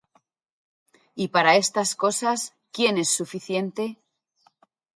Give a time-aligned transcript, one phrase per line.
[1.13, 2.39] Y para estas cosas
[2.73, 3.83] ¿quién es suficiente?